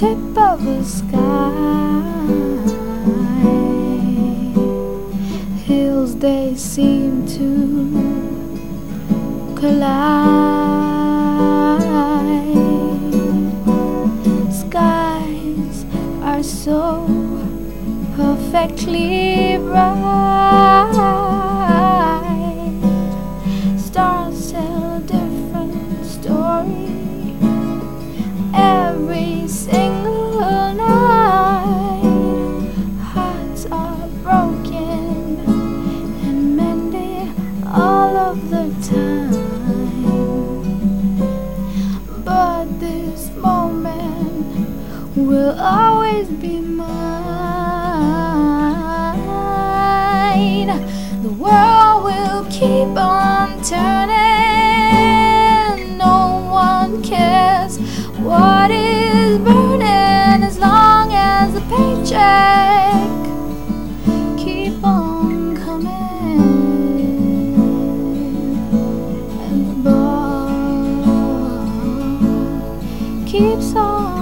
tip 0.00 0.38
of 0.38 0.64
the 0.64 0.82
sky. 0.82 1.50
Hills 5.66 6.16
they 6.16 6.54
seem 6.56 7.26
to 7.36 7.44
collide. 9.60 10.00
Skies 14.50 15.84
are 16.22 16.42
so 16.42 17.04
perfectly 18.16 19.58
bright. 19.58 21.29
Always 45.60 46.28
be 46.28 46.60
mine. 46.60 46.90
The 51.22 51.30
world 51.30 52.04
will 52.04 52.44
keep 52.50 52.96
on 52.96 53.62
turning. 53.62 54.10
No 55.98 56.48
one 56.50 57.02
cares 57.02 57.78
what 58.18 58.70
is 58.70 59.38
burning 59.38 60.42
as 60.42 60.58
long 60.58 61.12
as 61.12 61.52
the 61.54 61.60
paycheck 61.72 63.10
keep 64.38 64.82
on 64.84 65.56
coming 65.56 66.40
and 69.42 69.68
the 69.70 69.74
ball 69.90 70.48
keeps 73.26 73.74
on 73.74 74.19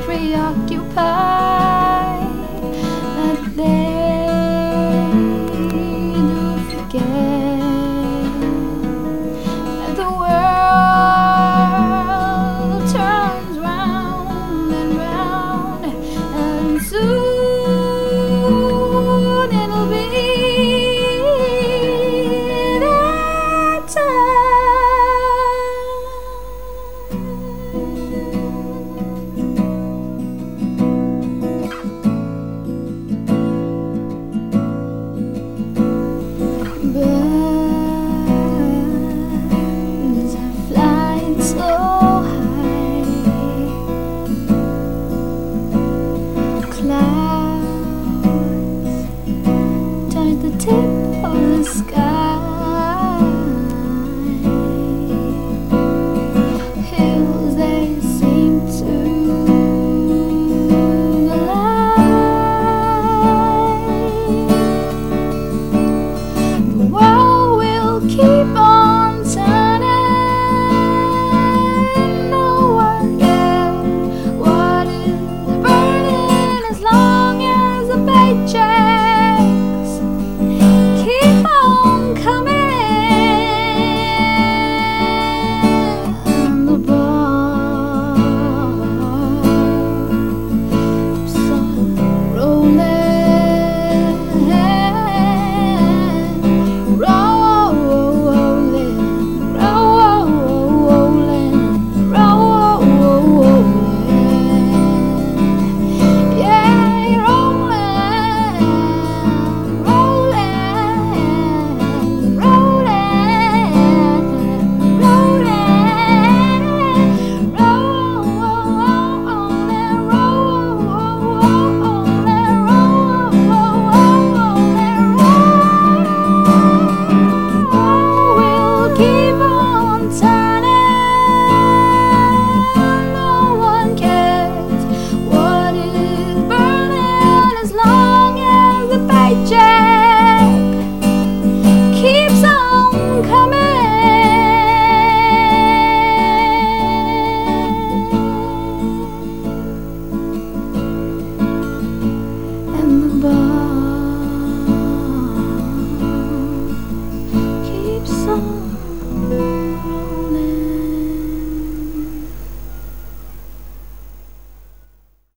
preoccupied 0.00 1.57